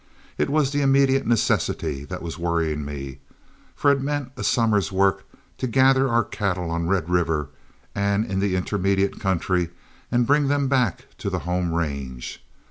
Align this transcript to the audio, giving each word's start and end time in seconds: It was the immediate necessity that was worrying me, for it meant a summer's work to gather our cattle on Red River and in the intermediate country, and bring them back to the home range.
It 0.39 0.49
was 0.49 0.71
the 0.71 0.81
immediate 0.81 1.27
necessity 1.27 2.05
that 2.05 2.23
was 2.23 2.39
worrying 2.39 2.83
me, 2.83 3.19
for 3.75 3.91
it 3.91 4.01
meant 4.01 4.31
a 4.35 4.43
summer's 4.43 4.91
work 4.91 5.25
to 5.59 5.67
gather 5.67 6.09
our 6.09 6.23
cattle 6.23 6.71
on 6.71 6.87
Red 6.87 7.07
River 7.07 7.49
and 7.93 8.25
in 8.25 8.39
the 8.39 8.55
intermediate 8.55 9.19
country, 9.19 9.69
and 10.11 10.25
bring 10.25 10.47
them 10.47 10.67
back 10.67 11.05
to 11.19 11.29
the 11.29 11.41
home 11.45 11.71
range. 11.75 12.43